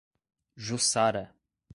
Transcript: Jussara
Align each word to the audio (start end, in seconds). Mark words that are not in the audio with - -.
Jussara 0.65 1.23